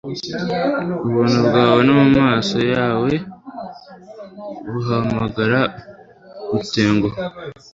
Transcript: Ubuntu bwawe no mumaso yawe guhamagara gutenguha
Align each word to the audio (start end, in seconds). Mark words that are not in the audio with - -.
Ubuntu 1.05 1.39
bwawe 1.47 1.79
no 1.87 1.93
mumaso 2.01 2.59
yawe 2.73 3.11
guhamagara 4.69 5.59
gutenguha 6.51 7.17